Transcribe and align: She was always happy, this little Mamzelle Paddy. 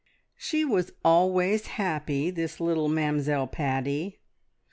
She 0.35 0.65
was 0.65 0.93
always 1.05 1.67
happy, 1.67 2.31
this 2.31 2.59
little 2.59 2.89
Mamzelle 2.89 3.45
Paddy. 3.51 4.17